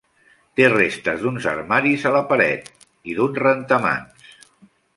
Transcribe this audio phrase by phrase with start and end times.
[0.59, 2.73] Té restes d'uns armaris a la paret,
[3.13, 4.37] i d'un rentamans.